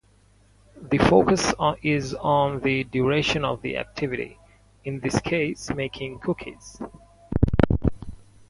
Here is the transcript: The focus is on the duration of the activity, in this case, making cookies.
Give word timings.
The 0.81 0.97
focus 0.97 1.53
is 1.83 2.15
on 2.15 2.61
the 2.61 2.83
duration 2.85 3.45
of 3.45 3.61
the 3.61 3.77
activity, 3.77 4.39
in 4.83 4.99
this 4.99 5.19
case, 5.19 5.69
making 5.75 6.17
cookies. 6.17 6.81